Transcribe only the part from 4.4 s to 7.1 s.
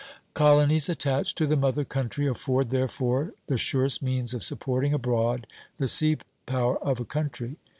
supporting abroad the sea power of a